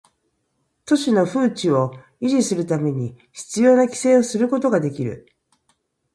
[0.85, 1.91] 都市の風致を
[2.21, 2.91] 維持するため
[3.33, 5.27] 必要な規制をすることができる